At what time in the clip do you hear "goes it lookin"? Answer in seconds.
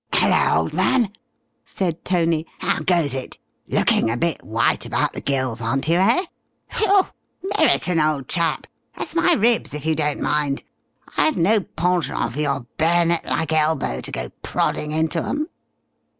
2.79-4.09